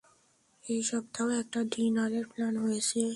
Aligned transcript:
এই 0.63 0.81
সপ্তাহ 0.83 1.27
একটা 1.41 1.59
ডিনারের 1.71 2.25
প্ল্যান 2.27 2.55
হয়েছে। 2.57 3.01